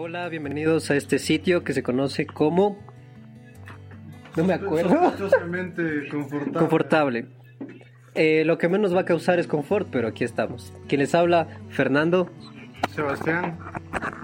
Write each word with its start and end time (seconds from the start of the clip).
Hola, 0.00 0.28
bienvenidos 0.28 0.92
a 0.92 0.94
este 0.94 1.18
sitio 1.18 1.64
que 1.64 1.72
se 1.72 1.82
conoce 1.82 2.24
como... 2.24 2.78
No 4.36 4.44
me 4.44 4.54
acuerdo. 4.54 4.90
Sospechosamente 4.90 6.08
confortable. 6.08 6.52
Confortable. 6.56 7.26
Eh, 8.14 8.44
lo 8.44 8.58
que 8.58 8.68
menos 8.68 8.94
va 8.94 9.00
a 9.00 9.04
causar 9.04 9.40
es 9.40 9.48
confort, 9.48 9.88
pero 9.90 10.06
aquí 10.06 10.22
estamos. 10.22 10.72
Quien 10.86 11.00
les 11.00 11.16
habla, 11.16 11.48
Fernando, 11.70 12.30
Sebastián. 12.94 13.58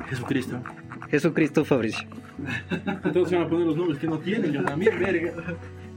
Jesucristo. 0.08 0.62
Jesucristo, 1.10 1.64
Fabricio. 1.64 2.08
Entonces 2.70 3.30
se 3.30 3.34
van 3.34 3.46
a 3.46 3.48
poner 3.48 3.66
los 3.66 3.76
nombres 3.76 3.98
que 3.98 4.06
no 4.06 4.20
tienen, 4.20 4.52
yo 4.52 4.62
también, 4.62 4.96
verga. 5.00 5.32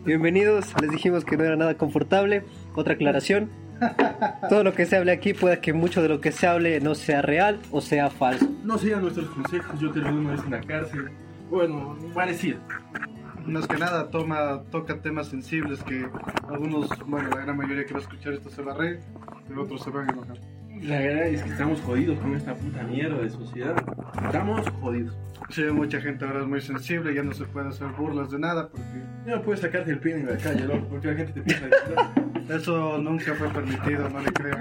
Bienvenidos, 0.04 0.74
les 0.82 0.90
dijimos 0.90 1.24
que 1.24 1.38
no 1.38 1.44
era 1.44 1.56
nada 1.56 1.78
confortable. 1.78 2.44
Otra 2.74 2.96
aclaración. 2.96 3.52
Todo 4.50 4.64
lo 4.64 4.74
que 4.74 4.86
se 4.86 4.98
hable 4.98 5.12
aquí 5.12 5.34
puede 5.34 5.60
que 5.60 5.74
mucho 5.74 6.02
de 6.02 6.10
lo 6.10 6.22
que 6.22 6.32
se 6.32 6.48
hable 6.48 6.80
no 6.80 6.96
sea 6.96 7.22
real 7.22 7.60
o 7.72 7.82
sea 7.82 8.10
falso. 8.10 8.48
No 8.64 8.78
sigan 8.78 9.02
nuestros 9.02 9.28
consejos, 9.30 9.80
yo 9.80 9.92
terminé 9.92 10.18
una 10.18 10.32
vez 10.32 10.44
en 10.44 10.52
la 10.52 10.62
cárcel. 10.62 11.10
Bueno, 11.50 11.98
parecido. 12.14 12.60
Más 13.46 13.66
que 13.68 13.78
nada 13.78 14.10
toma, 14.10 14.64
toca 14.72 14.98
temas 14.98 15.28
sensibles 15.28 15.82
que 15.84 16.06
algunos, 16.50 16.90
bueno, 17.06 17.30
la 17.30 17.44
gran 17.44 17.56
mayoría 17.56 17.86
que 17.86 17.94
va 17.94 18.00
a 18.00 18.04
escuchar 18.04 18.34
esto 18.34 18.50
se 18.50 18.62
va 18.62 18.74
a 18.74 18.78
reír, 18.78 19.00
y 19.50 19.58
otros 19.58 19.82
se 19.82 19.90
van 19.90 20.10
a 20.10 20.12
enojar. 20.12 20.38
La 20.82 21.00
verdad 21.00 21.28
es 21.28 21.42
que 21.42 21.50
estamos 21.50 21.82
jodidos 21.82 22.20
con 22.20 22.36
esta 22.36 22.54
puta 22.54 22.84
mierda 22.84 23.18
de 23.18 23.30
sociedad. 23.30 23.76
Estamos 24.26 24.70
jodidos. 24.82 25.16
Sí, 25.50 25.64
mucha 25.72 26.02
gente 26.02 26.26
ahora 26.26 26.42
es 26.42 26.48
muy 26.48 26.62
sensible, 26.62 27.16
ya 27.16 27.24
no 27.24 27.34
se 27.34 27.46
puede 27.46 27.70
hacer 27.70 27.88
burlas 27.98 28.30
de 28.32 28.40
nada 28.40 28.68
porque 28.68 28.84
Ya 29.26 29.38
no 29.38 29.42
puedes 29.42 29.62
sacarte 29.62 29.92
el 29.92 30.00
pie 30.00 30.16
en 30.16 30.26
la 30.26 30.38
calle, 30.38 30.66
loco, 30.66 30.86
porque 30.90 31.08
la 31.08 31.14
gente 31.16 31.34
te 31.34 31.42
piensa 31.42 31.66
de 31.68 32.27
eso 32.50 32.98
nunca 32.98 33.34
fue 33.36 33.50
permitido, 33.50 34.10
no 34.10 34.20
le 34.22 34.32
creo. 34.32 34.58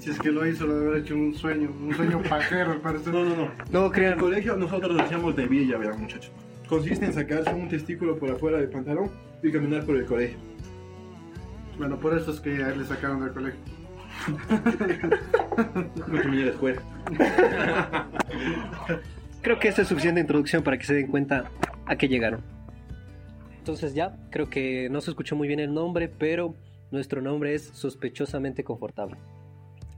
Si 0.00 0.10
es 0.10 0.18
que 0.18 0.30
lo 0.30 0.46
hizo, 0.46 0.66
lo 0.66 0.74
debe 0.78 0.90
haber 0.90 1.02
hecho 1.02 1.14
un 1.14 1.34
sueño, 1.34 1.70
un 1.70 1.94
sueño 1.94 2.22
pajero 2.28 2.72
al 2.72 2.80
parecer. 2.80 3.12
No, 3.14 3.24
no, 3.24 3.36
no. 3.36 3.50
No 3.70 3.78
En 3.80 3.84
el 3.86 3.90
crean. 3.92 4.18
colegio 4.18 4.56
nosotros 4.56 4.94
lo 4.96 5.02
hacíamos 5.02 5.36
de 5.36 5.46
villa, 5.46 5.76
verán 5.78 6.00
muchachos. 6.00 6.32
Consiste 6.68 7.06
en 7.06 7.12
sacarse 7.12 7.52
un 7.54 7.68
testículo 7.68 8.18
por 8.18 8.30
afuera 8.30 8.58
del 8.58 8.68
pantalón 8.68 9.10
y 9.42 9.50
caminar 9.50 9.84
por 9.84 9.96
el 9.96 10.04
colegio. 10.04 10.36
Bueno, 11.78 11.96
por 11.98 12.16
eso 12.18 12.32
es 12.32 12.40
que 12.40 12.62
a 12.62 12.70
él 12.70 12.80
le 12.80 12.84
sacaron 12.84 13.20
del 13.20 13.32
colegio. 13.32 13.60
No 16.08 16.20
terminé 16.20 16.44
la 16.46 16.50
escuela. 16.50 16.82
Creo 19.42 19.58
que 19.58 19.68
esa 19.68 19.82
es 19.82 19.88
suficiente 19.88 20.20
introducción 20.20 20.62
para 20.62 20.76
que 20.76 20.84
se 20.84 20.94
den 20.94 21.06
cuenta 21.06 21.44
a 21.86 21.96
qué 21.96 22.08
llegaron. 22.08 22.40
Entonces 23.58 23.94
ya, 23.94 24.16
creo 24.30 24.50
que 24.50 24.88
no 24.90 25.00
se 25.00 25.10
escuchó 25.10 25.36
muy 25.36 25.46
bien 25.46 25.60
el 25.60 25.72
nombre, 25.72 26.08
pero 26.08 26.54
nuestro 26.90 27.20
nombre 27.20 27.54
es 27.54 27.70
sospechosamente 27.72 28.64
confortable. 28.64 29.16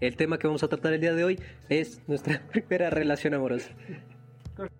El 0.00 0.16
tema 0.16 0.38
que 0.38 0.46
vamos 0.46 0.62
a 0.62 0.68
tratar 0.68 0.94
el 0.94 1.00
día 1.00 1.14
de 1.14 1.24
hoy 1.24 1.40
es 1.68 2.02
nuestra 2.08 2.40
primera 2.52 2.90
relación 2.90 3.34
amorosa. 3.34 3.70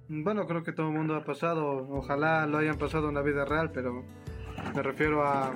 Bueno, 0.09 0.47
creo 0.47 0.63
que 0.63 0.73
todo 0.73 0.89
el 0.89 0.95
mundo 0.95 1.15
ha 1.15 1.25
pasado, 1.25 1.89
ojalá 1.91 2.47
lo 2.47 2.59
hayan 2.59 2.77
pasado 2.77 3.09
en 3.09 3.15
la 3.15 3.23
vida 3.23 3.45
real, 3.45 3.71
pero 3.73 4.05
me 4.75 4.83
refiero 4.83 5.25
a 5.25 5.53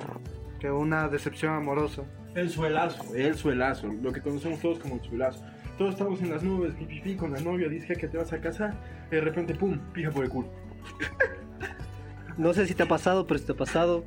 que 0.59 0.71
una 0.71 1.07
decepción 1.07 1.53
amorosa. 1.53 2.03
El 2.33 2.49
suelazo, 2.49 3.15
el 3.15 3.35
suelazo, 3.35 3.87
lo 3.87 4.11
que 4.11 4.21
conocemos 4.21 4.59
todos 4.59 4.79
como 4.79 4.95
el 4.95 5.01
suelazo. 5.01 5.43
Todos 5.77 5.91
estamos 5.91 6.21
en 6.21 6.29
las 6.31 6.41
nubes, 6.41 6.73
pi, 6.75 6.85
pi, 6.85 7.01
pi, 7.01 7.15
con 7.15 7.33
la 7.33 7.39
novia, 7.39 7.67
dice 7.67 7.95
que 7.95 8.07
te 8.07 8.17
vas 8.17 8.31
a 8.33 8.39
casar, 8.39 8.73
y 9.11 9.15
de 9.15 9.21
repente, 9.21 9.53
pum, 9.53 9.77
pija 9.93 10.09
por 10.09 10.23
el 10.23 10.29
culo. 10.29 10.49
No 12.37 12.53
sé 12.53 12.65
si 12.65 12.73
te 12.73 12.83
ha 12.83 12.87
pasado, 12.87 13.27
pero 13.27 13.39
si 13.39 13.45
te 13.45 13.51
ha 13.51 13.55
pasado, 13.55 14.03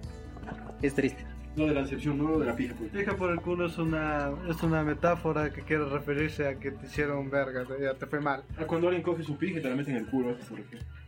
es 0.82 0.94
triste. 0.94 1.27
No 1.56 1.66
de 1.66 1.74
la 1.74 1.82
decepción, 1.82 2.18
no 2.18 2.38
de 2.38 2.46
la 2.46 2.54
pija 2.54 2.74
por 2.74 2.84
el 2.84 2.90
culo. 2.90 3.00
Fija 3.00 3.16
por 3.16 3.30
el 3.30 3.40
culo 3.40 3.66
es 3.66 3.78
una, 3.78 4.30
es 4.48 4.62
una 4.62 4.84
metáfora 4.84 5.52
que 5.52 5.62
quiere 5.62 5.84
referirse 5.86 6.46
a 6.46 6.54
que 6.58 6.70
te 6.70 6.86
hicieron 6.86 7.30
verga, 7.30 7.64
ya 7.80 7.94
te 7.94 8.06
fue 8.06 8.20
mal. 8.20 8.44
A 8.58 8.64
cuando 8.64 8.88
alguien 8.88 9.02
coge 9.02 9.24
su 9.24 9.36
pija 9.36 9.58
y 9.58 9.62
te 9.62 9.68
la 9.68 9.74
mete 9.74 9.90
en 9.90 9.96
el 9.96 10.06
culo, 10.06 10.30
eso. 10.30 10.54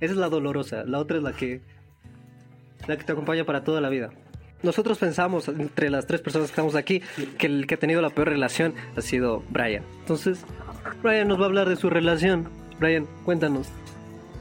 Esa 0.01 0.13
es 0.13 0.17
la 0.17 0.29
dolorosa, 0.29 0.85
la 0.85 0.99
otra 0.99 1.19
es 1.19 1.23
la 1.23 1.33
que 1.33 1.61
la 2.87 2.97
que 2.97 3.05
te 3.05 3.13
acompaña 3.13 3.45
para 3.45 3.63
toda 3.63 3.81
la 3.81 3.89
vida. 3.89 4.11
Nosotros 4.63 4.99
pensamos 4.99 5.49
entre 5.49 5.89
las 5.89 6.07
tres 6.07 6.21
personas 6.21 6.49
que 6.49 6.53
estamos 6.53 6.75
aquí 6.75 7.03
que 7.39 7.47
el 7.47 7.67
que 7.67 7.77
ha 7.77 7.79
tenido 7.79 8.03
la 8.03 8.11
peor 8.11 8.29
relación 8.29 8.75
ha 8.97 9.01
sido 9.01 9.43
Brian. 9.51 9.83
Entonces, 10.01 10.45
Brian 11.03 11.29
nos 11.29 11.39
va 11.39 11.45
a 11.45 11.47
hablar 11.47 11.69
de 11.69 11.77
su 11.77 11.89
relación. 11.89 12.49
Brian, 12.79 13.07
cuéntanos. 13.25 13.69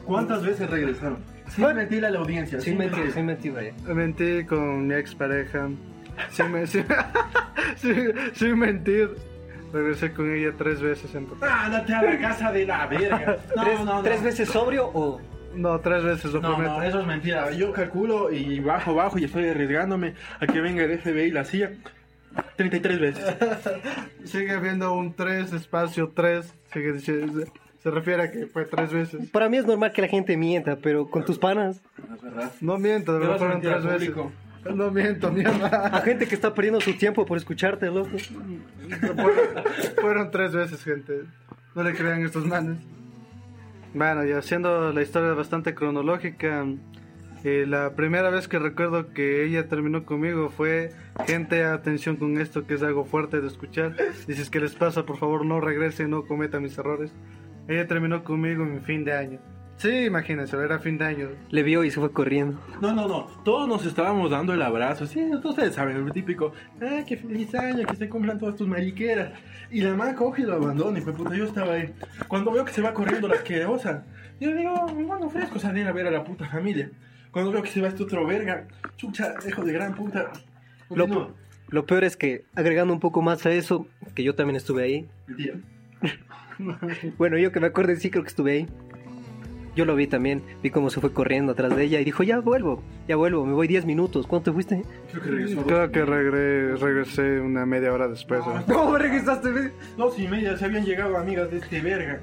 ¿Cuántas 0.04 0.44
veces 0.44 0.68
regresaron? 0.68 1.18
Sin 1.48 1.64
mentir 1.74 2.04
a 2.04 2.10
la 2.10 2.18
audiencia. 2.18 2.60
Sin 2.60 2.78
mentir, 2.78 3.10
sin 3.12 3.26
mentir, 3.26 3.52
Brian. 3.52 3.74
Mentí 3.94 4.44
con 4.44 4.86
mi 4.86 4.94
expareja, 4.94 5.68
sin, 6.30 6.52
me- 6.52 6.66
sin, 6.66 6.84
sin- 7.76 8.12
sin 8.34 8.58
mentir, 8.58 9.10
regresé 9.72 10.12
con 10.12 10.32
ella 10.34 10.52
tres 10.56 10.80
veces 10.80 11.14
en 11.14 11.26
total. 11.26 11.48
Ándate 11.50 11.94
a 11.94 12.02
la 12.02 12.18
casa 12.18 12.52
de 12.52 12.66
la 12.66 12.86
verga. 12.86 13.36
No, 13.56 13.62
¿Tres, 13.64 13.78
no, 13.80 13.84
no. 13.84 14.02
tres 14.02 14.22
veces 14.22 14.48
sobrio 14.48 14.86
o...? 14.92 15.20
No, 15.54 15.80
tres 15.80 16.04
veces 16.04 16.32
lo 16.32 16.40
No, 16.40 16.50
prometo. 16.54 16.74
no, 16.76 16.82
eso 16.84 17.00
es 17.00 17.06
mentira. 17.06 17.50
Yo 17.50 17.72
calculo 17.72 18.30
y 18.30 18.60
bajo, 18.60 18.94
bajo 18.94 19.18
y 19.18 19.24
estoy 19.24 19.48
arriesgándome 19.48 20.14
a 20.38 20.46
que 20.46 20.60
venga 20.60 20.84
el 20.84 20.96
FBI 20.98 21.22
y 21.22 21.30
la 21.32 21.44
CIA 21.44 21.72
33 22.56 23.00
veces. 23.00 23.24
Sigue 24.24 24.52
habiendo 24.52 24.92
un 24.92 25.12
3, 25.14 25.52
espacio 25.52 26.12
3. 26.14 26.54
Sigue 26.72 26.92
diciendo, 26.92 27.42
se 27.82 27.90
refiere 27.90 28.22
a 28.22 28.30
que 28.30 28.46
fue 28.46 28.64
tres 28.64 28.92
veces. 28.92 29.28
Para 29.30 29.48
mí 29.48 29.56
es 29.56 29.66
normal 29.66 29.90
que 29.92 30.02
la 30.02 30.08
gente 30.08 30.36
mienta, 30.36 30.76
pero 30.76 31.08
con 31.10 31.24
tus 31.24 31.38
panas, 31.38 31.82
No 32.08 32.14
es 32.14 32.22
verdad. 32.22 32.52
No 32.60 32.78
miento, 32.78 33.12
de 33.14 33.18
verdad 33.18 33.38
fueron 33.38 33.60
tres 33.60 33.82
veces. 33.84 34.12
No 34.64 34.90
miento, 34.90 35.30
mierda. 35.30 35.86
a 35.86 36.00
gente 36.02 36.26
que 36.26 36.34
está 36.34 36.52
perdiendo 36.52 36.80
su 36.80 36.94
tiempo 36.94 37.24
por 37.24 37.38
escucharte, 37.38 37.86
loco. 37.86 38.10
fueron, 40.00 40.30
tres 40.30 40.52
veces, 40.52 40.82
gente. 40.82 41.22
No 41.74 41.82
le 41.82 41.94
crean 41.94 42.22
estos 42.22 42.46
manes. 42.46 42.78
Bueno, 43.94 44.24
y 44.24 44.32
haciendo 44.32 44.92
la 44.92 45.02
historia 45.02 45.32
bastante 45.32 45.74
cronológica, 45.74 46.66
eh, 47.42 47.64
la 47.66 47.94
primera 47.94 48.30
vez 48.30 48.48
que 48.48 48.58
recuerdo 48.58 49.12
que 49.12 49.44
ella 49.44 49.66
terminó 49.66 50.04
conmigo 50.04 50.50
fue, 50.50 50.92
gente, 51.26 51.64
atención 51.64 52.16
con 52.16 52.38
esto 52.38 52.66
que 52.66 52.74
es 52.74 52.82
algo 52.82 53.04
fuerte 53.04 53.40
de 53.40 53.48
escuchar. 53.48 53.96
Y 54.28 54.34
si 54.34 54.42
es 54.42 54.50
que 54.50 54.60
les 54.60 54.74
pasa, 54.74 55.06
por 55.06 55.16
favor 55.16 55.44
no 55.44 55.60
regresen, 55.60 56.10
no 56.10 56.26
cometan 56.26 56.62
mis 56.62 56.76
errores. 56.76 57.12
Ella 57.66 57.86
terminó 57.86 58.24
conmigo 58.24 58.62
en 58.64 58.82
fin 58.82 59.04
de 59.04 59.12
año. 59.14 59.40
Sí, 59.80 60.04
imagínense, 60.04 60.58
era 60.58 60.78
fin 60.78 60.98
de 60.98 61.06
año. 61.06 61.28
Le 61.48 61.62
vio 61.62 61.84
y 61.84 61.90
se 61.90 62.00
fue 62.00 62.12
corriendo. 62.12 62.60
No, 62.82 62.92
no, 62.92 63.08
no. 63.08 63.28
Todos 63.46 63.66
nos 63.66 63.86
estábamos 63.86 64.30
dando 64.30 64.52
el 64.52 64.60
abrazo. 64.60 65.06
Sí, 65.06 65.24
ustedes 65.42 65.74
saben, 65.74 65.96
el 65.96 66.12
típico. 66.12 66.52
Ah, 66.82 67.02
qué 67.06 67.16
feliz 67.16 67.54
año, 67.54 67.86
que 67.86 67.96
se 67.96 68.06
cumplan 68.06 68.38
todas 68.38 68.56
tus 68.56 68.68
mariqueras. 68.68 69.32
Y 69.70 69.80
la 69.80 69.94
mamá 69.94 70.14
coge 70.14 70.42
y 70.42 70.44
lo 70.44 70.56
abandona. 70.56 70.98
Y 70.98 71.00
fue 71.00 71.14
puta, 71.14 71.34
yo 71.34 71.44
estaba 71.44 71.72
ahí. 71.72 71.94
Cuando 72.28 72.52
veo 72.52 72.66
que 72.66 72.74
se 72.74 72.82
va 72.82 72.92
corriendo 72.92 73.26
la 73.26 73.36
asquerosa, 73.36 74.04
yo 74.38 74.54
digo, 74.54 74.86
bueno, 74.86 75.30
fresco 75.30 75.58
salir 75.58 75.86
a 75.86 75.92
ver 75.92 76.08
a 76.08 76.10
la 76.10 76.24
puta 76.24 76.46
familia. 76.46 76.90
Cuando 77.30 77.50
veo 77.50 77.62
que 77.62 77.70
se 77.70 77.80
va 77.80 77.88
este 77.88 78.02
otro 78.02 78.26
verga, 78.26 78.68
chucha, 78.98 79.32
hijo 79.48 79.64
de 79.64 79.72
gran 79.72 79.94
puta. 79.94 80.30
Lo, 80.90 81.34
lo 81.68 81.86
peor 81.86 82.04
es 82.04 82.18
que, 82.18 82.44
agregando 82.54 82.92
un 82.92 83.00
poco 83.00 83.22
más 83.22 83.46
a 83.46 83.50
eso, 83.52 83.86
que 84.14 84.24
yo 84.24 84.34
también 84.34 84.56
estuve 84.56 84.82
ahí, 84.82 85.08
Mentira. 85.26 85.54
Bueno, 87.16 87.38
yo 87.38 87.50
que 87.52 87.60
me 87.60 87.68
acuerdo, 87.68 87.96
sí 87.96 88.10
creo 88.10 88.22
que 88.22 88.28
estuve 88.28 88.52
ahí. 88.52 88.68
Yo 89.76 89.84
lo 89.84 89.94
vi 89.94 90.06
también, 90.08 90.42
vi 90.62 90.70
cómo 90.70 90.90
se 90.90 91.00
fue 91.00 91.12
corriendo 91.12 91.52
atrás 91.52 91.74
de 91.76 91.84
ella 91.84 92.00
y 92.00 92.04
dijo, 92.04 92.22
ya 92.24 92.40
vuelvo, 92.40 92.82
ya 93.06 93.14
vuelvo, 93.16 93.46
me 93.46 93.52
voy 93.52 93.68
10 93.68 93.86
minutos. 93.86 94.26
¿Cuánto 94.26 94.50
te 94.50 94.54
fuiste? 94.54 94.82
Creo 95.12 95.22
que 95.22 95.30
regresó. 95.30 95.62
Creo 95.64 95.90
que 95.92 96.04
regre- 96.04 96.76
regresé 96.78 97.40
una 97.40 97.64
media 97.66 97.92
hora 97.92 98.08
después. 98.08 98.40
¿eh? 98.40 98.62
¿Cómo 98.72 98.98
regresaste? 98.98 99.72
Dos 99.96 100.18
y 100.18 100.26
media 100.26 100.56
se 100.56 100.64
habían 100.64 100.84
llegado 100.84 101.16
amigas 101.16 101.50
de 101.50 101.58
este 101.58 101.80
verga. 101.80 102.20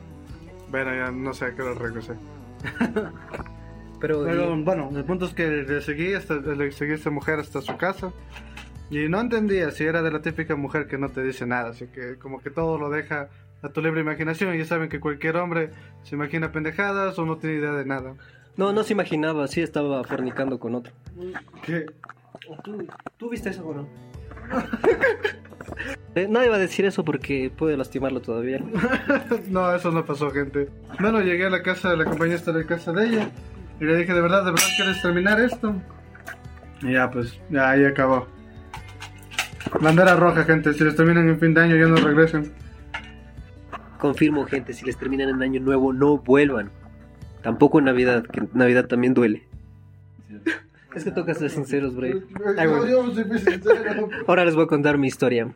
Bueno, 0.69 0.93
ya 0.93 1.09
no 1.11 1.33
sé 1.33 1.45
a 1.45 1.55
qué 1.55 1.61
hora 1.61 1.73
regresé. 1.79 2.13
Pero, 3.99 4.23
Pero 4.25 4.55
y- 4.55 4.63
bueno, 4.63 4.89
el 4.95 5.03
punto 5.05 5.25
es 5.25 5.33
que 5.33 5.47
le 5.47 5.81
seguí, 5.81 6.13
hasta, 6.13 6.35
le 6.35 6.71
seguí 6.71 6.91
a 6.91 6.95
esta 6.95 7.09
mujer 7.09 7.39
hasta 7.39 7.61
su 7.61 7.75
casa. 7.77 8.11
Y 8.89 9.09
no 9.09 9.19
entendía 9.19 9.71
si 9.71 9.83
era 9.83 10.01
de 10.01 10.11
la 10.11 10.21
típica 10.21 10.55
mujer 10.55 10.87
que 10.87 10.97
no 10.97 11.09
te 11.09 11.23
dice 11.23 11.45
nada. 11.45 11.69
Así 11.71 11.87
que 11.87 12.15
como 12.17 12.39
que 12.41 12.49
todo 12.49 12.77
lo 12.77 12.89
deja 12.89 13.29
a 13.67 13.73
tu 13.73 13.81
libre 13.81 14.01
imaginación. 14.01 14.53
Y 14.55 14.59
ya 14.59 14.65
saben 14.65 14.89
que 14.89 14.99
cualquier 14.99 15.37
hombre 15.37 15.71
se 16.03 16.15
imagina 16.15 16.51
pendejadas 16.51 17.17
o 17.19 17.25
no 17.25 17.37
tiene 17.37 17.57
idea 17.57 17.71
de 17.71 17.85
nada. 17.85 18.13
no, 18.55 18.73
no 18.73 18.83
se 18.83 18.93
imaginaba, 18.93 19.47
sí 19.47 19.61
estaba 19.61 20.03
fornicando 20.03 20.59
con 20.59 20.75
otro. 20.75 20.93
¿Qué? 21.63 21.85
¿Tú, 22.63 22.87
tú 23.17 23.29
viste 23.29 23.49
eso 23.49 23.65
o 23.67 23.73
no? 23.75 23.87
Eh, 26.15 26.27
Nadie 26.27 26.49
va 26.49 26.55
a 26.55 26.59
decir 26.59 26.85
eso 26.85 27.03
porque 27.03 27.51
puede 27.55 27.77
lastimarlo 27.77 28.21
todavía. 28.21 28.59
No, 29.49 29.75
eso 29.75 29.91
no 29.91 30.03
pasó, 30.05 30.31
gente. 30.31 30.69
Bueno, 30.99 31.21
llegué 31.21 31.45
a 31.45 31.49
la 31.49 31.61
casa, 31.61 31.95
la 31.95 32.05
compañía 32.05 32.35
está 32.35 32.51
en 32.51 32.57
la 32.59 32.63
casa 32.65 32.91
de 32.93 33.05
ella. 33.07 33.29
Y 33.79 33.85
le 33.85 33.97
dije, 33.97 34.13
¿de 34.13 34.21
verdad, 34.21 34.43
de 34.45 34.51
verdad 34.51 34.65
quieres 34.77 35.01
terminar 35.01 35.39
esto? 35.39 35.75
Y 36.81 36.93
ya, 36.93 37.11
pues, 37.11 37.39
ya 37.49 37.69
ahí 37.69 37.85
acabó. 37.85 38.27
Bandera 39.81 40.15
roja, 40.15 40.43
gente. 40.45 40.73
Si 40.73 40.83
les 40.83 40.95
terminan 40.95 41.29
en 41.29 41.39
fin 41.39 41.53
de 41.53 41.61
año, 41.61 41.75
ya 41.75 41.85
no 41.85 41.97
regresen. 41.97 42.51
Confirmo, 43.99 44.45
gente, 44.45 44.73
si 44.73 44.85
les 44.85 44.97
terminan 44.97 45.29
en 45.29 45.41
año 45.41 45.59
nuevo, 45.59 45.93
no 45.93 46.17
vuelvan. 46.17 46.71
Tampoco 47.41 47.79
en 47.79 47.85
Navidad, 47.85 48.23
que 48.25 48.47
Navidad 48.53 48.87
también 48.87 49.13
duele. 49.13 49.43
Es 50.95 51.03
que 51.03 51.11
toca 51.11 51.33
ser 51.33 51.49
sinceros, 51.49 51.95
Bray. 51.95 52.23
Ay, 52.57 52.67
bueno. 52.67 53.13
Ahora 54.27 54.45
les 54.45 54.55
voy 54.55 54.65
a 54.65 54.67
contar 54.67 54.97
mi 54.97 55.07
historia. 55.07 55.53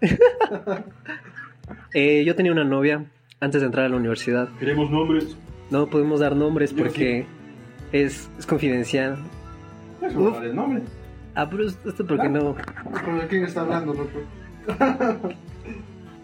Eh, 1.94 2.24
yo 2.24 2.34
tenía 2.34 2.52
una 2.52 2.64
novia 2.64 3.04
antes 3.40 3.60
de 3.60 3.66
entrar 3.66 3.84
a 3.86 3.88
la 3.88 3.96
universidad. 3.96 4.48
Queremos 4.58 4.90
nombres. 4.90 5.36
No 5.70 5.86
podemos 5.86 6.20
dar 6.20 6.34
nombres 6.34 6.72
porque 6.72 7.26
es, 7.92 8.30
es 8.38 8.46
confidencial. 8.46 9.18
Eso 10.00 10.18
no 10.18 10.30
vale 10.32 10.50
el 10.50 10.56
nombre. 10.56 10.82
Ah, 11.34 11.48
pero 11.48 11.66
esto 11.66 12.06
porque 12.06 12.28
no. 12.28 12.56
¿Con 13.04 13.20
quién 13.28 13.44
está 13.44 13.60
hablando, 13.60 13.94
loco? 13.94 15.32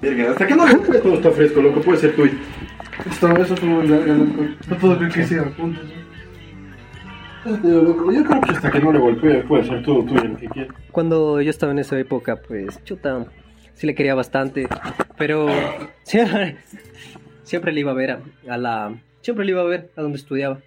Verga, 0.00 0.31
hasta 0.31 0.47
que 0.47 0.55
no 0.55 0.67
le 0.67 0.75
todo 1.00 1.15
está 1.15 1.31
fresco, 1.31 1.61
loco, 1.61 1.81
puede 1.81 1.99
ser 1.99 2.15
tuyo. 2.15 2.33
Esto, 3.11 3.37
eso 3.37 3.56
fue 3.56 3.69
muy 3.69 3.89
largo, 3.89 4.15
loco. 4.15 4.45
No 4.69 4.77
puedo 4.79 4.97
creer 4.97 5.12
que 5.12 5.21
hicieron 5.23 5.53
puntos. 5.53 5.85
Loco, 7.45 8.12
Yo 8.12 8.25
creo 8.25 8.41
que 8.41 8.50
hasta 8.50 8.71
que 8.71 8.81
no 8.81 8.93
le 8.93 8.99
golpees 8.99 9.45
puede 9.47 9.65
ser 9.65 9.83
todo 9.83 10.05
tuyo 10.05 10.25
lo 10.25 10.37
que 10.37 10.49
quieras. 10.49 10.75
Cuando 10.93 11.41
yo 11.41 11.50
estaba 11.50 11.73
en 11.73 11.79
esa 11.79 11.99
época, 11.99 12.37
pues, 12.37 12.83
chuta, 12.85 13.27
sí 13.75 13.87
le 13.87 13.95
quería 13.95 14.15
bastante. 14.15 14.69
Pero 15.17 15.49
siempre, 16.03 16.56
siempre 17.43 17.73
le 17.73 17.81
iba 17.81 17.93
a 17.93 17.95
ver 17.95 18.11
a, 18.12 18.21
a 18.49 18.56
la. 18.56 18.95
Siempre 19.21 19.45
le 19.45 19.53
iba 19.53 19.62
a 19.62 19.65
ver 19.65 19.91
a 19.97 20.03
donde 20.03 20.19
estudiaba. 20.19 20.61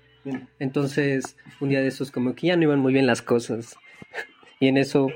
Entonces, 0.60 1.38
un 1.60 1.70
día 1.70 1.82
de 1.82 1.88
esos, 1.88 2.12
como 2.12 2.36
que 2.36 2.48
ya 2.48 2.56
no 2.56 2.64
iban 2.64 2.80
muy 2.80 2.94
bien 2.94 3.08
las 3.08 3.22
cosas. 3.22 3.78
Y 4.60 4.68
en 4.68 4.78
eso, 4.78 5.08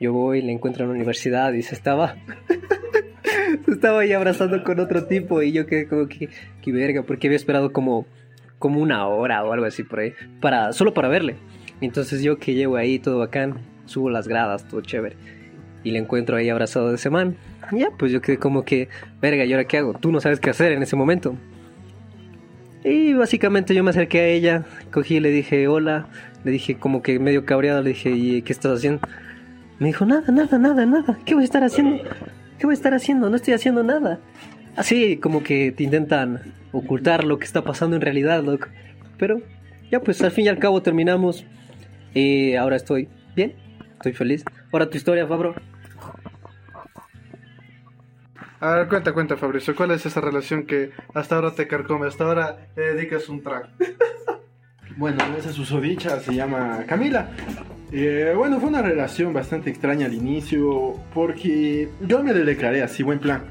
yo 0.00 0.12
voy, 0.12 0.42
le 0.42 0.52
encuentro 0.52 0.84
en 0.84 0.90
la 0.90 0.96
universidad 0.96 1.52
y 1.52 1.62
se 1.62 1.74
estaba. 1.74 2.16
Estaba 3.72 4.00
ahí 4.00 4.12
abrazando 4.12 4.62
con 4.64 4.80
otro 4.80 5.04
tipo. 5.04 5.42
Y 5.42 5.52
yo 5.52 5.66
quedé 5.66 5.86
como 5.86 6.08
que, 6.08 6.28
que 6.62 6.72
verga, 6.72 7.02
porque 7.02 7.28
había 7.28 7.36
esperado 7.36 7.72
como, 7.72 8.06
como 8.58 8.80
una 8.80 9.06
hora 9.06 9.44
o 9.44 9.52
algo 9.52 9.66
así 9.66 9.82
por 9.82 10.00
ahí. 10.00 10.14
Para, 10.40 10.72
solo 10.72 10.94
para 10.94 11.08
verle. 11.08 11.36
Entonces, 11.80 12.22
yo 12.22 12.38
que 12.38 12.54
llego 12.54 12.76
ahí 12.76 12.98
todo 12.98 13.18
bacán, 13.18 13.60
subo 13.86 14.10
las 14.10 14.28
gradas, 14.28 14.66
todo 14.66 14.80
chévere. 14.80 15.16
Y 15.84 15.92
le 15.92 15.98
encuentro 15.98 16.36
ahí 16.36 16.48
abrazado 16.48 16.88
de 16.88 16.96
ese 16.96 17.10
man. 17.10 17.36
Y 17.70 17.80
ya, 17.80 17.90
pues 17.90 18.10
yo 18.12 18.20
quedé 18.20 18.38
como 18.38 18.64
que, 18.64 18.88
verga, 19.20 19.44
¿y 19.44 19.52
ahora 19.52 19.64
qué 19.64 19.78
hago? 19.78 19.94
Tú 19.94 20.10
no 20.10 20.20
sabes 20.20 20.40
qué 20.40 20.50
hacer 20.50 20.72
en 20.72 20.82
ese 20.82 20.96
momento. 20.96 21.36
Y 22.84 23.12
básicamente 23.12 23.74
yo 23.74 23.82
me 23.82 23.90
acerqué 23.90 24.20
a 24.20 24.26
ella, 24.26 24.64
cogí 24.92 25.16
y 25.16 25.20
le 25.20 25.30
dije 25.30 25.66
hola, 25.68 26.06
le 26.44 26.52
dije 26.52 26.76
como 26.76 27.02
que 27.02 27.18
medio 27.18 27.44
cabreado, 27.44 27.82
le 27.82 27.90
dije, 27.90 28.10
¿y 28.10 28.42
qué 28.42 28.52
estás 28.52 28.78
haciendo? 28.78 29.00
Me 29.78 29.88
dijo, 29.88 30.06
nada, 30.06 30.30
nada, 30.32 30.58
nada, 30.58 30.86
nada, 30.86 31.18
¿qué 31.24 31.34
voy 31.34 31.42
a 31.42 31.44
estar 31.44 31.62
haciendo? 31.62 32.02
¿Qué 32.58 32.66
voy 32.66 32.72
a 32.72 32.74
estar 32.74 32.94
haciendo? 32.94 33.30
No 33.30 33.36
estoy 33.36 33.54
haciendo 33.54 33.82
nada. 33.82 34.18
Así 34.76 35.16
como 35.16 35.42
que 35.42 35.72
te 35.72 35.84
intentan 35.84 36.54
ocultar 36.72 37.24
lo 37.24 37.38
que 37.38 37.44
está 37.44 37.62
pasando 37.62 37.96
en 37.96 38.02
realidad, 38.02 38.42
loco. 38.42 38.68
Pero 39.16 39.40
ya 39.90 40.00
pues 40.00 40.22
al 40.22 40.30
fin 40.30 40.46
y 40.46 40.48
al 40.48 40.58
cabo 40.58 40.82
terminamos 40.82 41.44
y 42.14 42.54
ahora 42.54 42.76
estoy 42.76 43.08
bien, 43.34 43.54
estoy 43.94 44.12
feliz. 44.12 44.44
Ahora 44.72 44.90
tu 44.90 44.96
historia, 44.96 45.26
Fabro. 45.26 45.54
A 48.60 48.74
ver, 48.74 48.88
cuenta, 48.88 49.12
cuenta, 49.12 49.36
Fabricio. 49.36 49.74
¿Cuál 49.76 49.92
es 49.92 50.04
esa 50.04 50.20
relación 50.20 50.66
que 50.66 50.90
hasta 51.14 51.36
ahora 51.36 51.52
te 51.52 51.68
carcome? 51.68 52.08
Hasta 52.08 52.24
ahora 52.24 52.68
le 52.76 52.94
dedicas 52.94 53.28
un 53.28 53.42
track. 53.42 53.68
Bueno, 54.96 55.22
esa 55.38 55.52
susodicha 55.52 56.18
se 56.18 56.34
llama 56.34 56.84
Camila. 56.88 57.30
Eh, 57.90 58.34
bueno, 58.36 58.60
fue 58.60 58.68
una 58.68 58.82
relación 58.82 59.32
bastante 59.32 59.70
extraña 59.70 60.06
al 60.06 60.14
inicio 60.14 60.94
porque 61.14 61.88
yo 62.00 62.22
me 62.22 62.34
le 62.34 62.44
declaré 62.44 62.82
así, 62.82 63.02
buen 63.02 63.18
plan. 63.18 63.44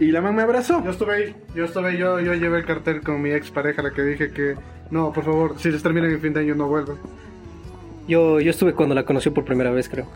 Y 0.00 0.10
la 0.10 0.20
mamá 0.20 0.36
me 0.36 0.42
abrazó. 0.42 0.82
Yo 0.84 0.90
estuve 0.90 1.14
ahí, 1.14 1.34
yo 1.54 1.64
estuve 1.64 1.90
ahí, 1.90 1.98
yo, 1.98 2.20
yo 2.20 2.34
llevé 2.34 2.58
el 2.58 2.64
cartel 2.64 3.00
con 3.02 3.20
mi 3.20 3.30
ex 3.30 3.50
pareja, 3.50 3.82
la 3.82 3.90
que 3.90 4.02
dije 4.02 4.30
que 4.30 4.54
no, 4.90 5.12
por 5.12 5.24
favor, 5.24 5.58
si 5.58 5.70
les 5.70 5.82
terminan 5.82 6.10
en 6.10 6.20
fin 6.20 6.32
de 6.32 6.40
año 6.40 6.54
no 6.54 6.68
vuelvan. 6.68 6.96
Yo, 8.06 8.40
yo 8.40 8.50
estuve 8.50 8.72
cuando 8.72 8.94
la 8.94 9.04
conocí 9.04 9.30
por 9.30 9.44
primera 9.44 9.70
vez, 9.70 9.88
creo. 9.88 10.06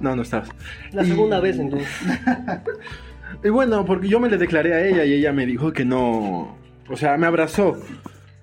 No, 0.00 0.16
no 0.16 0.22
estabas. 0.22 0.48
La 0.92 1.04
segunda 1.04 1.40
vez, 1.40 1.58
entonces. 1.58 1.88
Y 3.42 3.48
bueno, 3.48 3.84
porque 3.84 4.08
yo 4.08 4.20
me 4.20 4.28
le 4.28 4.36
declaré 4.36 4.74
a 4.74 4.84
ella 4.84 5.04
y 5.04 5.14
ella 5.14 5.32
me 5.32 5.46
dijo 5.46 5.72
que 5.72 5.84
no. 5.84 6.56
O 6.88 6.96
sea, 6.96 7.16
me 7.16 7.26
abrazó. 7.26 7.80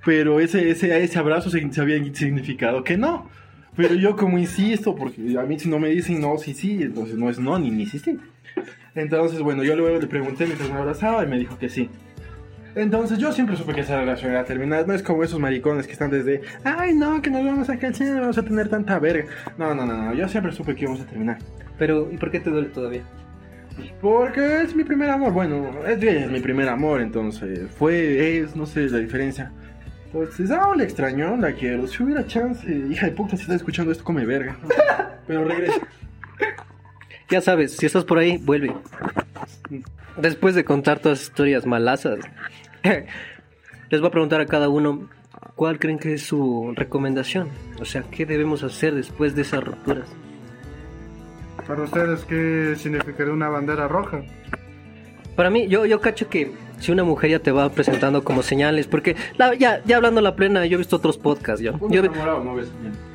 Pero 0.05 0.39
ese, 0.39 0.69
ese, 0.69 1.03
ese 1.03 1.19
abrazo 1.19 1.50
se, 1.50 1.71
se 1.71 1.81
había 1.81 1.97
significado 2.13 2.83
que 2.83 2.97
no. 2.97 3.29
Pero 3.77 3.94
yo 3.94 4.15
como 4.15 4.39
insisto, 4.39 4.95
porque 4.95 5.38
a 5.39 5.44
mí 5.44 5.59
si 5.59 5.69
no 5.69 5.77
me 5.77 5.89
dicen 5.89 6.19
no, 6.19 6.38
sí, 6.39 6.53
sí, 6.53 6.79
entonces 6.81 7.15
no 7.15 7.29
es 7.29 7.39
no, 7.39 7.57
ni, 7.59 7.69
ni 7.69 7.85
sí, 7.85 8.00
sí. 8.00 8.19
Entonces, 8.95 9.39
bueno, 9.41 9.63
yo 9.63 9.75
luego 9.75 10.00
le 10.00 10.07
pregunté 10.07 10.47
mientras 10.47 10.69
me 10.71 10.77
abrazaba 10.77 11.24
y 11.24 11.27
me 11.27 11.38
dijo 11.38 11.57
que 11.59 11.69
sí. 11.69 11.88
Entonces 12.74 13.19
yo 13.19 13.31
siempre 13.31 13.56
supe 13.56 13.74
que 13.74 13.81
esa 13.81 14.00
relación 14.00 14.31
era 14.31 14.44
terminada. 14.44 14.85
No 14.85 14.94
es 14.94 15.03
como 15.03 15.24
esos 15.24 15.39
maricones 15.39 15.85
que 15.85 15.94
están 15.94 16.09
desde, 16.09 16.41
ay 16.63 16.95
no, 16.95 17.21
que 17.21 17.29
nos 17.29 17.45
vamos 17.45 17.69
a 17.69 17.77
cansar, 17.77 18.19
vamos 18.19 18.38
a 18.38 18.44
tener 18.44 18.68
tanta 18.68 18.97
verga. 18.97 19.25
No, 19.57 19.75
no, 19.75 19.85
no, 19.85 19.95
no, 19.95 20.13
yo 20.15 20.27
siempre 20.27 20.51
supe 20.51 20.75
que 20.75 20.83
íbamos 20.83 21.01
a 21.01 21.06
terminar. 21.06 21.38
Pero, 21.77 22.09
¿y 22.12 22.18
por 22.18 22.31
qué 22.31 22.39
te 22.39 22.50
duele 22.50 22.69
todavía? 22.69 23.03
Porque 24.01 24.62
es 24.62 24.75
mi 24.75 24.83
primer 24.83 25.12
amor, 25.12 25.33
bueno, 25.33 25.71
es, 25.88 26.01
es 26.01 26.31
mi 26.31 26.39
primer 26.39 26.68
amor, 26.68 27.01
entonces 27.01 27.69
fue, 27.77 28.39
es, 28.39 28.56
no 28.56 28.65
sé 28.65 28.89
la 28.89 28.97
diferencia. 28.97 29.51
Entonces, 30.13 30.51
ah, 30.51 30.74
la 30.75 30.83
extraño, 30.83 31.36
la 31.38 31.51
quiero. 31.54 31.86
Si 31.88 32.01
hubiera 32.01 32.25
chance, 32.25 32.65
hija 32.69 33.07
de 33.07 33.12
puta, 33.12 33.36
si 33.36 33.42
estás 33.42 33.57
escuchando 33.57 33.92
esto, 33.92 34.04
come 34.04 34.25
verga. 34.25 34.57
Pero 35.27 35.44
regresa. 35.44 35.81
Ya 37.30 37.42
sabes, 37.42 37.75
si 37.75 37.86
estás 37.86 38.06
por 38.06 38.19
ahí, 38.19 38.38
vuelve. 38.38 38.74
Después 40.15 40.56
de 40.56 40.63
contar 40.63 41.00
todas 41.00 41.18
las 41.18 41.27
historias 41.27 41.65
malazas, 41.65 42.19
les 43.89 44.00
voy 44.00 44.07
a 44.07 44.12
preguntar 44.12 44.39
a 44.39 44.45
cada 44.45 44.69
uno 44.69 45.09
cuál 45.56 45.77
creen 45.77 46.00
que 46.00 46.13
es 46.13 46.21
su 46.21 46.71
recomendación. 46.74 47.50
O 47.81 47.86
sea, 47.86 48.03
¿qué 48.03 48.25
debemos 48.25 48.63
hacer 48.63 48.95
después 48.95 49.36
de 49.36 49.42
esas 49.42 49.62
rupturas? 49.62 50.07
Para 51.68 51.83
ustedes, 51.83 52.24
¿qué 52.24 52.75
significaría 52.77 53.33
una 53.33 53.50
bandera 53.50 53.89
roja? 53.89 54.24
Para 55.36 55.50
mí, 55.50 55.68
yo, 55.68 55.86
yo 55.86 56.00
cacho 56.00 56.30
que 56.30 56.53
si 56.79 56.91
una 56.91 57.03
mujer 57.03 57.31
ya 57.31 57.39
te 57.39 57.51
va 57.51 57.69
presentando 57.69 58.24
como 58.24 58.44
señales, 58.44 58.88
porque 58.88 59.15
la- 59.38 59.56
ya, 59.56 59.81
ya 59.85 59.97
hablando 59.97 60.21
la 60.21 60.35
plena, 60.35 60.65
yo 60.65 60.75
he 60.75 60.77
visto 60.77 60.95
otros 60.97 61.18
podcasts, 61.18 61.62
yo, 61.62 61.74
yo, 61.89 62.03
yo 62.03 62.12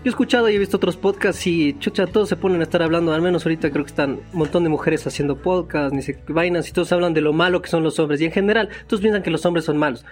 he 0.04 0.08
escuchado 0.08 0.48
y 0.50 0.56
he 0.56 0.58
visto 0.58 0.76
otros 0.78 0.96
podcasts 0.96 1.46
y 1.46 1.78
chucha, 1.78 2.06
todos 2.06 2.28
se 2.28 2.36
ponen 2.36 2.60
a 2.60 2.64
estar 2.64 2.82
hablando, 2.82 3.12
al 3.14 3.22
menos 3.22 3.44
ahorita 3.46 3.70
creo 3.70 3.84
que 3.84 3.90
están 3.90 4.20
un 4.32 4.38
montón 4.38 4.64
de 4.64 4.68
mujeres 4.68 5.06
haciendo 5.06 5.36
podcasts, 5.36 5.92
ni 5.94 6.02
qué 6.02 6.18
vainas, 6.32 6.68
y 6.68 6.72
todos 6.72 6.90
hablan 6.92 7.14
de 7.14 7.20
lo 7.20 7.32
malo 7.32 7.62
que 7.62 7.68
son 7.70 7.82
los 7.82 7.98
hombres, 8.00 8.20
y 8.20 8.24
en 8.26 8.32
general, 8.32 8.68
todos 8.86 9.00
piensan 9.00 9.22
que 9.22 9.30
los 9.30 9.44
hombres 9.46 9.64
son 9.64 9.76
malos, 9.78 10.04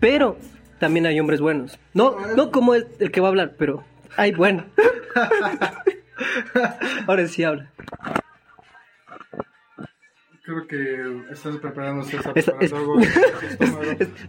pero 0.00 0.36
también 0.78 1.06
hay 1.06 1.18
hombres 1.18 1.40
buenos, 1.40 1.78
no, 1.94 2.16
no 2.36 2.50
como 2.50 2.74
el, 2.74 2.86
el 3.00 3.10
que 3.10 3.20
va 3.20 3.28
a 3.28 3.30
hablar, 3.30 3.54
pero 3.58 3.82
hay 4.16 4.32
bueno. 4.32 4.64
Ahora 7.06 7.26
sí 7.26 7.44
habla. 7.44 7.70
Creo 10.48 10.66
que 10.66 11.30
estás 11.30 11.58
preparando, 11.58 12.06
estás 12.06 12.24
Está- 12.34 12.56
preparando 12.56 12.64
es- 12.64 12.72
algo. 12.72 12.98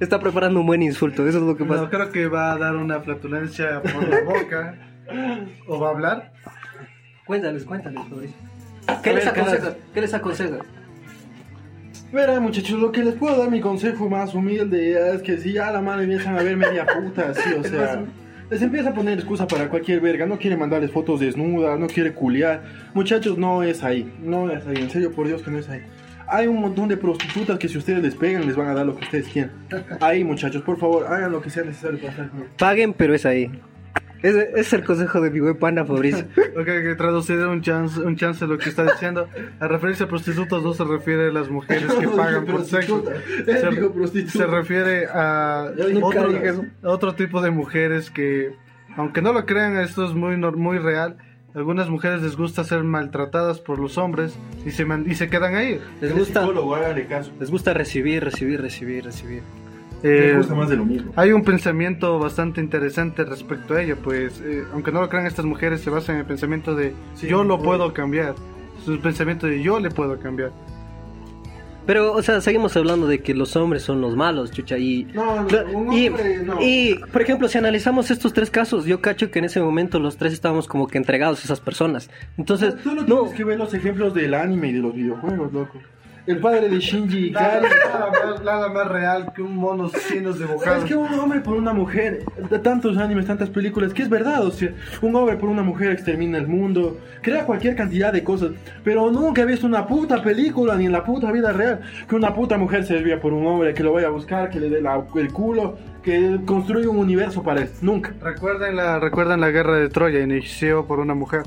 Está 0.01 0.19
preparando 0.19 0.59
un 0.59 0.65
buen 0.65 0.81
insulto, 0.81 1.25
eso 1.25 1.37
es 1.37 1.43
lo 1.45 1.55
que 1.55 1.63
pasa. 1.63 1.83
No, 1.83 1.89
creo 1.89 2.11
que 2.11 2.27
va 2.27 2.51
a 2.51 2.57
dar 2.57 2.75
una 2.75 2.99
flatulencia 2.99 3.81
por 3.81 4.05
la 4.05 4.19
boca. 4.23 4.75
¿O 5.65 5.79
va 5.79 5.87
a 5.87 5.91
hablar? 5.91 6.33
Cuéntales, 7.25 7.63
cuéntales, 7.63 8.01
Fabricio. 8.09 8.35
¿Qué 9.01 9.09
A 9.11 9.13
les 9.13 9.23
ver, 9.25 9.33
¿qué 9.33 9.39
aconsejas? 9.39 9.75
¿Qué 9.93 10.01
les 10.01 10.13
aconsejas? 10.13 10.59
Verá, 12.11 12.37
muchachos, 12.41 12.77
lo 12.77 12.91
que 12.91 13.01
les 13.01 13.15
puedo 13.15 13.37
dar 13.39 13.49
mi 13.49 13.61
consejo 13.61 14.09
más 14.09 14.33
humilde 14.35 15.13
es 15.15 15.21
que 15.21 15.37
si 15.37 15.53
ya 15.53 15.71
la 15.71 15.79
madre 15.79 16.03
empiezan 16.03 16.37
a 16.37 16.43
ver 16.43 16.57
media 16.57 16.85
puta, 16.85 17.29
así, 17.29 17.53
o 17.53 17.63
sea, 17.63 18.03
les 18.49 18.61
empieza 18.61 18.89
a 18.89 18.93
poner 18.93 19.13
excusa 19.19 19.47
para 19.47 19.69
cualquier 19.69 20.01
verga, 20.01 20.25
no 20.25 20.37
quiere 20.37 20.57
mandarles 20.57 20.91
fotos 20.91 21.21
desnudas, 21.21 21.79
no 21.79 21.87
quiere 21.87 22.11
culiar. 22.13 22.63
Muchachos, 22.93 23.37
no 23.37 23.63
es 23.63 23.83
ahí, 23.85 24.11
no 24.21 24.51
es 24.51 24.67
ahí, 24.67 24.75
en 24.81 24.89
serio, 24.89 25.13
por 25.13 25.25
Dios 25.25 25.41
que 25.43 25.51
no 25.51 25.59
es 25.59 25.69
ahí. 25.69 25.81
Hay 26.29 26.47
un 26.47 26.61
montón 26.61 26.87
de 26.87 26.97
prostitutas 26.97 27.57
que 27.57 27.67
si 27.67 27.77
ustedes 27.77 28.01
les 28.01 28.15
pegan 28.15 28.45
les 28.45 28.55
van 28.55 28.67
a 28.67 28.73
dar 28.73 28.85
lo 28.85 28.95
que 28.95 29.03
ustedes 29.03 29.27
quieran. 29.27 29.51
Ahí, 29.99 30.23
muchachos, 30.23 30.61
por 30.61 30.77
favor, 30.77 31.05
hagan 31.07 31.31
lo 31.31 31.41
que 31.41 31.49
sea 31.49 31.63
necesario 31.63 31.99
para 31.99 32.11
estar 32.11 32.29
con 32.29 32.45
Paguen, 32.57 32.93
pero 32.93 33.13
es 33.13 33.25
ahí. 33.25 33.51
Ese, 34.21 34.51
es 34.55 34.73
el 34.73 34.83
consejo 34.83 35.21
de 35.21 35.31
mi 35.31 35.39
buen 35.39 35.57
pana 35.57 35.85
Fabricio. 35.85 36.25
Ok, 36.59 36.65
que 36.65 36.95
traduciré 36.97 37.45
un 37.45 37.61
chance, 37.61 38.01
un 38.01 38.17
chance 38.17 38.45
lo 38.45 38.57
que 38.57 38.69
está 38.69 38.83
diciendo. 38.83 39.29
A 39.59 39.67
referirse 39.67 40.03
a 40.03 40.07
prostitutas 40.07 40.61
no 40.61 40.73
se 40.73 40.83
refiere 40.83 41.29
a 41.29 41.31
las 41.31 41.49
mujeres 41.49 41.93
que 41.93 42.07
pagan 42.17 42.45
por 42.45 42.65
sexo. 42.65 43.03
Se, 43.45 44.27
se 44.27 44.45
refiere 44.45 45.07
a 45.07 45.71
otro, 46.03 46.65
otro 46.83 47.15
tipo 47.15 47.41
de 47.41 47.51
mujeres 47.51 48.09
que, 48.09 48.53
aunque 48.97 49.21
no 49.21 49.31
lo 49.31 49.45
crean, 49.45 49.77
esto 49.77 50.05
es 50.05 50.13
muy, 50.13 50.35
muy 50.37 50.79
real. 50.79 51.17
Algunas 51.55 51.89
mujeres 51.89 52.21
les 52.21 52.35
gusta 52.37 52.63
ser 52.63 52.83
maltratadas 52.83 53.59
por 53.59 53.79
los 53.79 53.97
hombres 53.97 54.37
y 54.65 54.71
se, 54.71 54.85
man- 54.85 55.05
y 55.09 55.15
se 55.15 55.29
quedan 55.29 55.55
ahí. 55.55 55.79
Les 55.99 56.15
gusta, 56.15 56.41
psicólogo, 56.41 56.75
háganle 56.75 57.07
caso. 57.07 57.31
les 57.39 57.49
gusta 57.49 57.73
recibir, 57.73 58.23
recibir, 58.23 58.61
recibir, 58.61 59.03
recibir. 59.03 59.41
Eh, 60.03 60.27
Les 60.27 60.37
gusta 60.37 60.55
más 60.55 60.69
de 60.69 60.77
lo 60.77 60.85
mismo. 60.85 61.11
Hay 61.15 61.31
un 61.33 61.43
pensamiento 61.43 62.19
bastante 62.19 62.61
interesante 62.61 63.25
respecto 63.25 63.73
a 63.73 63.81
ello, 63.81 63.97
pues 64.01 64.39
eh, 64.45 64.63
aunque 64.73 64.91
no 64.91 65.01
lo 65.01 65.09
crean, 65.09 65.25
estas 65.25 65.43
mujeres 65.45 65.81
se 65.81 65.89
basan 65.89 66.15
en 66.15 66.21
el 66.21 66.27
pensamiento 66.27 66.73
de 66.75 66.93
Sí, 67.15 67.27
yo 67.27 67.43
lo 67.43 67.61
puedo 67.61 67.93
cambiar. 67.93 68.35
Es 68.81 68.87
un 68.87 68.99
pensamiento 69.01 69.45
de 69.47 69.61
yo 69.61 69.79
le 69.79 69.89
puedo 69.89 70.17
cambiar. 70.19 70.51
Pero, 71.89 72.13
o 72.13 72.21
sea, 72.21 72.39
seguimos 72.39 72.77
hablando 72.77 73.07
de 73.07 73.23
que 73.23 73.33
los 73.33 73.55
hombres 73.55 73.81
son 73.81 73.99
los 73.99 74.15
malos, 74.15 74.51
chucha, 74.51 74.77
y... 74.77 75.05
No, 75.05 75.41
no, 75.41 75.91
y, 75.91 76.07
hombre, 76.07 76.43
no. 76.43 76.61
y, 76.61 76.93
por 77.11 77.23
ejemplo, 77.23 77.47
si 77.47 77.57
analizamos 77.57 78.11
estos 78.11 78.31
tres 78.31 78.51
casos, 78.51 78.85
yo 78.85 79.01
cacho 79.01 79.31
que 79.31 79.39
en 79.39 79.45
ese 79.45 79.59
momento 79.59 79.97
los 79.97 80.15
tres 80.15 80.33
estábamos 80.33 80.67
como 80.67 80.85
que 80.85 80.99
entregados 80.99 81.39
a 81.39 81.45
esas 81.45 81.59
personas. 81.59 82.11
Entonces, 82.37 82.75
Solo 82.83 83.01
no, 83.01 83.21
tienes 83.21 83.33
que 83.33 83.43
ver 83.43 83.57
los 83.57 83.73
ejemplos 83.73 84.13
del 84.13 84.35
anime 84.35 84.67
y 84.67 84.73
de 84.73 84.79
los 84.81 84.93
videojuegos, 84.93 85.51
loco. 85.51 85.79
El 86.29 86.37
padre 86.39 86.69
de 86.69 86.79
Shinji 86.79 87.27
Ikari. 87.27 87.65
Nada 87.91 88.11
más, 88.11 88.43
nada 88.43 88.69
más 88.69 88.87
real 88.87 89.33
que 89.35 89.41
un 89.41 89.55
mono 89.55 89.89
chinos 90.09 90.35
Es 90.35 90.41
dibujados. 90.47 90.83
que 90.85 90.95
un 90.95 91.11
hombre 91.19 91.39
por 91.39 91.55
una 91.57 91.73
mujer, 91.73 92.23
de 92.49 92.59
tantos 92.59 92.97
animes, 92.97 93.25
tantas 93.25 93.49
películas, 93.49 93.93
que 93.93 94.03
es 94.03 94.09
verdad, 94.09 94.45
o 94.45 94.51
sea, 94.51 94.69
un 95.01 95.15
hombre 95.15 95.37
por 95.37 95.49
una 95.49 95.63
mujer 95.63 95.91
extermina 95.91 96.37
el 96.37 96.47
mundo, 96.47 96.99
crea 97.21 97.45
cualquier 97.45 97.75
cantidad 97.75 98.13
de 98.13 98.23
cosas, 98.23 98.51
pero 98.83 99.09
nunca 99.11 99.41
he 99.41 99.45
visto 99.45 99.65
una 99.65 99.87
puta 99.87 100.21
película, 100.21 100.75
ni 100.75 100.85
en 100.85 100.91
la 100.91 101.03
puta 101.03 101.31
vida 101.31 101.51
real, 101.51 101.81
que 102.07 102.15
una 102.15 102.33
puta 102.33 102.57
mujer 102.57 102.85
se 102.85 102.93
desvía 102.95 103.19
por 103.19 103.33
un 103.33 103.45
hombre, 103.47 103.73
que 103.73 103.81
lo 103.83 103.93
vaya 103.93 104.07
a 104.07 104.11
buscar, 104.11 104.49
que 104.49 104.59
le 104.59 104.69
dé 104.69 104.81
la- 104.81 105.03
el 105.15 105.33
culo, 105.33 105.77
que 106.03 106.39
construya 106.45 106.89
un 106.89 106.97
universo 106.97 107.41
para 107.43 107.61
él, 107.61 107.69
nunca. 107.81 108.13
Recuerden 108.21 108.75
la, 108.75 108.99
recuerden 108.99 109.41
la 109.41 109.49
guerra 109.49 109.77
de 109.77 109.89
Troya, 109.89 110.19
inició 110.21 110.85
por 110.85 110.99
una 110.99 111.15
mujer. 111.15 111.41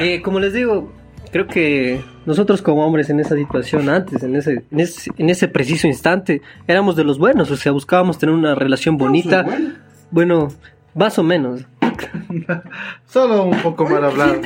Eh, 0.00 0.22
como 0.22 0.38
les 0.40 0.52
digo, 0.52 0.92
creo 1.32 1.46
que 1.46 2.00
nosotros 2.26 2.62
como 2.62 2.86
hombres 2.86 3.10
en 3.10 3.20
esa 3.20 3.34
situación 3.34 3.88
antes, 3.88 4.22
en 4.22 4.36
ese, 4.36 4.64
en 4.70 4.80
ese, 4.80 5.10
en 5.16 5.30
ese 5.30 5.48
preciso 5.48 5.86
instante, 5.86 6.42
éramos 6.66 6.96
de 6.96 7.04
los 7.04 7.18
buenos, 7.18 7.50
o 7.50 7.56
sea, 7.56 7.72
buscábamos 7.72 8.18
tener 8.18 8.34
una 8.34 8.54
relación 8.54 8.96
bonita. 8.96 9.42
Bueno. 9.42 9.84
Bueno, 10.10 10.48
más 10.94 11.18
o 11.18 11.24
menos. 11.24 11.62
Solo 13.06 13.44
un 13.44 13.58
poco 13.62 13.84
mal 13.84 14.04
hablado. 14.04 14.36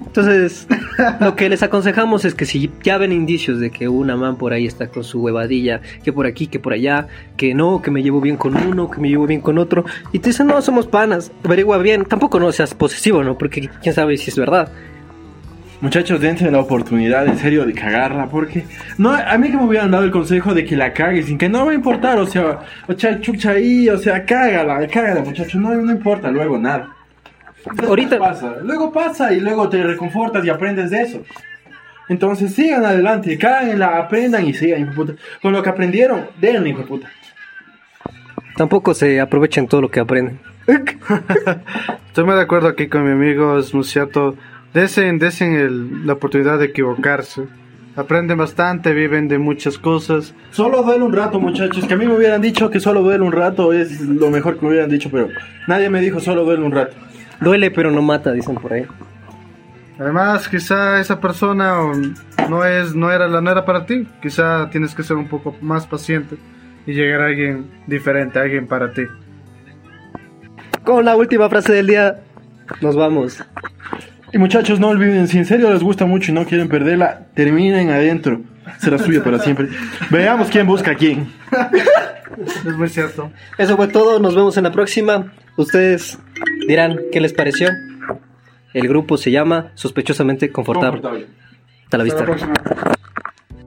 Entonces, 0.00 0.66
lo 1.20 1.36
que 1.36 1.48
les 1.48 1.62
aconsejamos 1.62 2.24
es 2.24 2.34
que 2.34 2.46
si 2.46 2.70
ya 2.82 2.98
ven 2.98 3.12
indicios 3.12 3.60
de 3.60 3.70
que 3.70 3.88
una 3.88 4.16
man 4.16 4.36
por 4.36 4.52
ahí 4.52 4.66
está 4.66 4.88
con 4.88 5.04
su 5.04 5.20
huevadilla, 5.20 5.82
que 6.02 6.12
por 6.12 6.26
aquí, 6.26 6.46
que 6.46 6.58
por 6.58 6.72
allá, 6.72 7.06
que 7.36 7.54
no, 7.54 7.82
que 7.82 7.90
me 7.90 8.02
llevo 8.02 8.20
bien 8.20 8.36
con 8.36 8.56
uno, 8.56 8.90
que 8.90 9.00
me 9.00 9.08
llevo 9.08 9.26
bien 9.26 9.40
con 9.40 9.58
otro, 9.58 9.84
y 10.10 10.18
te 10.18 10.30
dicen, 10.30 10.46
no, 10.46 10.60
somos 10.62 10.86
panas, 10.86 11.30
averigua 11.44 11.78
bien, 11.78 12.04
tampoco 12.04 12.40
no 12.40 12.50
seas 12.50 12.74
posesivo, 12.74 13.22
¿no? 13.22 13.36
Porque 13.36 13.68
quién 13.82 13.94
sabe 13.94 14.16
si 14.16 14.30
es 14.30 14.36
verdad. 14.36 14.72
Muchachos, 15.80 16.20
dense 16.20 16.50
la 16.50 16.60
oportunidad 16.60 17.26
en 17.26 17.38
serio 17.38 17.64
de 17.64 17.72
cagarla, 17.72 18.26
porque 18.26 18.64
no, 18.98 19.10
a 19.12 19.38
mí 19.38 19.50
que 19.50 19.56
me 19.56 19.64
hubieran 19.64 19.90
dado 19.90 20.04
el 20.04 20.10
consejo 20.10 20.52
de 20.52 20.64
que 20.66 20.76
la 20.76 20.92
cague 20.92 21.22
sin 21.22 21.38
que 21.38 21.48
no 21.48 21.64
va 21.64 21.72
a 21.72 21.74
importar, 21.74 22.18
o 22.18 22.26
sea, 22.26 22.58
o 22.86 22.92
sea, 22.98 23.18
chucha 23.20 23.52
ahí, 23.52 23.88
o 23.88 23.96
sea, 23.96 24.24
cágala, 24.26 24.86
cágala, 24.88 25.22
muchachos, 25.22 25.54
no, 25.60 25.72
no 25.74 25.90
importa 25.90 26.30
luego 26.30 26.58
nada. 26.58 26.90
Después 27.64 27.88
Ahorita- 27.88 28.18
pasa, 28.18 28.56
luego 28.62 28.92
pasa 28.92 29.32
y 29.32 29.40
luego 29.40 29.68
te 29.70 29.82
reconfortas 29.82 30.44
y 30.44 30.50
aprendes 30.50 30.90
de 30.90 31.00
eso. 31.02 31.22
Entonces 32.10 32.52
sigan 32.54 32.84
adelante, 32.84 33.38
cáguenla, 33.38 33.98
aprendan 33.98 34.46
y 34.46 34.52
sigan, 34.52 34.80
hijo 34.82 34.90
de 34.90 34.96
puta. 34.96 35.12
Con 35.40 35.52
lo 35.52 35.62
que 35.62 35.70
aprendieron, 35.70 36.26
denle, 36.40 36.70
hijo 36.70 36.80
de 36.80 36.86
puta. 36.86 37.08
Tampoco 38.56 38.92
se 38.94 39.20
aprovechen 39.20 39.66
todo 39.68 39.80
lo 39.80 39.90
que 39.90 40.00
aprenden. 40.00 40.40
Estoy 42.08 42.24
muy 42.24 42.34
de 42.34 42.42
acuerdo 42.42 42.68
aquí 42.68 42.88
con 42.88 43.04
mi 43.04 43.12
amigo, 43.12 43.58
es 43.58 43.72
muy 43.72 43.84
cierto. 43.84 44.36
Desen, 44.74 45.18
desen 45.18 45.54
el- 45.54 46.06
la 46.06 46.12
oportunidad 46.14 46.58
de 46.58 46.66
equivocarse. 46.66 47.44
Aprenden 47.96 48.38
bastante, 48.38 48.92
viven 48.94 49.26
de 49.26 49.38
muchas 49.38 49.76
cosas. 49.78 50.32
Solo 50.52 50.82
duele 50.82 51.04
un 51.04 51.12
rato, 51.12 51.40
muchachos. 51.40 51.84
Que 51.86 51.94
a 51.94 51.96
mí 51.96 52.06
me 52.06 52.14
hubieran 52.16 52.40
dicho 52.40 52.70
que 52.70 52.78
solo 52.78 53.02
duele 53.02 53.24
un 53.24 53.32
rato 53.32 53.72
es 53.72 54.00
lo 54.00 54.30
mejor 54.30 54.56
que 54.58 54.62
me 54.64 54.70
hubieran 54.72 54.88
dicho, 54.90 55.10
pero 55.10 55.28
nadie 55.66 55.90
me 55.90 56.00
dijo 56.00 56.20
solo 56.20 56.44
duele 56.44 56.62
un 56.64 56.72
rato. 56.72 56.94
Duele 57.40 57.70
pero 57.72 57.90
no 57.90 58.00
mata, 58.00 58.32
dicen 58.32 58.54
por 58.56 58.72
ahí. 58.72 58.86
Además, 59.98 60.48
quizá 60.48 61.00
esa 61.00 61.20
persona 61.20 61.74
no 62.48 62.64
es, 62.64 62.94
no 62.94 63.10
era 63.10 63.28
la, 63.28 63.40
no 63.40 63.50
era 63.50 63.64
para 63.64 63.84
ti. 63.84 64.06
Quizá 64.22 64.70
tienes 64.70 64.94
que 64.94 65.02
ser 65.02 65.16
un 65.16 65.28
poco 65.28 65.54
más 65.60 65.86
paciente 65.86 66.36
y 66.86 66.92
llegar 66.92 67.22
a 67.22 67.26
alguien 67.26 67.66
diferente, 67.86 68.38
alguien 68.38 68.66
para 68.66 68.92
ti. 68.92 69.02
Con 70.84 71.04
la 71.04 71.16
última 71.16 71.48
frase 71.50 71.72
del 71.72 71.88
día, 71.88 72.20
nos 72.80 72.96
vamos. 72.96 73.44
Y 74.32 74.38
muchachos, 74.38 74.78
no 74.80 74.88
olviden, 74.88 75.26
si 75.28 75.38
en 75.38 75.44
serio 75.44 75.72
les 75.72 75.82
gusta 75.82 76.06
mucho 76.06 76.30
y 76.30 76.34
no 76.34 76.44
quieren 76.44 76.68
perderla, 76.68 77.26
terminen 77.34 77.90
adentro. 77.90 78.40
Será 78.78 78.98
suya 78.98 79.24
para 79.24 79.38
siempre. 79.38 79.68
Veamos 80.10 80.48
quién 80.48 80.66
busca 80.66 80.92
a 80.92 80.94
quién. 80.94 81.32
Es 82.46 82.64
muy 82.76 82.88
cierto. 82.88 83.30
Eso 83.58 83.76
fue 83.76 83.88
todo, 83.88 84.18
nos 84.20 84.34
vemos 84.34 84.56
en 84.56 84.64
la 84.64 84.72
próxima. 84.72 85.32
Ustedes 85.56 86.16
dirán 86.68 86.96
qué 87.12 87.20
les 87.20 87.32
pareció. 87.32 87.68
El 88.72 88.88
grupo 88.88 89.16
se 89.16 89.30
llama 89.32 89.72
Sospechosamente 89.74 90.50
Confortable. 90.50 91.02
Confortable. 91.02 91.26
Hasta 91.84 91.98
la 91.98 92.04
Hasta 92.04 92.04
vista. 92.04 92.20
la 92.20 92.24
próxima. 92.24 92.52